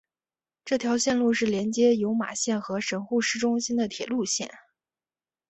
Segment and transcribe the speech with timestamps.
[0.65, 4.49] 这条线路是连接有马线和神户市中心的铁路线。